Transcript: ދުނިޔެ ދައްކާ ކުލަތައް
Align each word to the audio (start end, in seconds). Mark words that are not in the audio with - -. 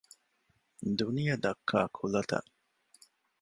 ދުނިޔެ 0.99 1.35
ދައްކާ 1.43 1.79
ކުލަތައް 1.97 2.49